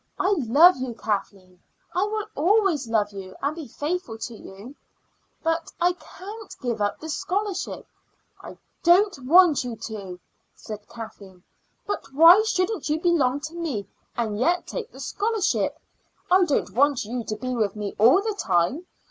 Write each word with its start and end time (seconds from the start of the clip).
I 0.17 0.33
love 0.39 0.77
you. 0.77 0.95
Kathleen 0.95 1.59
I 1.93 2.01
will 2.05 2.25
always 2.33 2.87
love 2.87 3.11
you 3.11 3.35
and 3.39 3.55
be 3.55 3.67
faithful 3.67 4.17
to 4.17 4.33
you 4.35 4.73
but 5.43 5.71
I 5.79 5.93
can't 5.93 6.55
give 6.59 6.81
up 6.81 6.99
the 6.99 7.07
scholarship." 7.07 7.85
"I 8.41 8.57
don't 8.81 9.19
want 9.25 9.63
you 9.63 9.75
to," 9.75 10.19
said 10.55 10.89
Kathleen; 10.89 11.43
"but 11.85 12.11
why 12.15 12.41
shouldn't 12.47 12.89
you 12.89 12.99
belong 12.99 13.41
to 13.41 13.53
me 13.53 13.87
and 14.17 14.39
yet 14.39 14.65
take 14.65 14.91
the 14.91 14.99
scholarship? 14.99 15.79
I 16.31 16.45
don't 16.45 16.71
want 16.71 17.05
you 17.05 17.23
to 17.23 17.35
be 17.35 17.53
with 17.53 17.75
me 17.75 17.93
all 17.99 18.23
the 18.23 18.33
time. 18.33 18.87